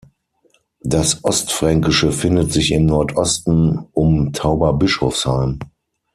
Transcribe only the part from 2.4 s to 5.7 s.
sich im Nordosten, um Tauberbischofsheim.